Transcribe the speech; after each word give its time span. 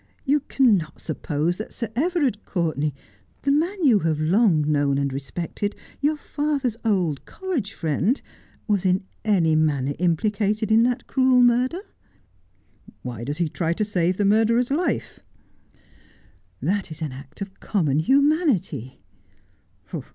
You 0.25 0.39
cannot 0.39 0.99
suppose 0.99 1.57
that 1.57 1.71
Sir 1.71 1.89
Everard 1.95 2.43
Courtenay, 2.43 2.91
the 3.43 3.51
man 3.51 3.83
you 3.83 3.99
have 3.99 4.19
long 4.19 4.63
known 4.67 4.97
and 4.97 5.13
respected, 5.13 5.75
your 5.99 6.17
father's 6.17 6.75
old 6.83 7.23
college 7.25 7.73
friend, 7.75 8.19
was 8.67 8.83
in 8.83 9.03
any 9.23 9.55
manner 9.55 9.93
implicated 9.99 10.71
in 10.71 10.81
that 10.81 11.05
cruel 11.05 11.43
murder' 11.43 11.81
"Why 13.03 13.23
does 13.23 13.37
he 13.37 13.47
try 13.47 13.73
to 13.73 13.85
save 13.85 14.17
the 14.17 14.25
murderer's 14.25 14.71
life 14.71 15.19
1 15.71 15.77
''That 16.73 16.89
is 16.89 17.03
an 17.03 17.11
act 17.11 17.39
of 17.39 17.59
common 17.59 17.99
humanity.' 17.99 19.03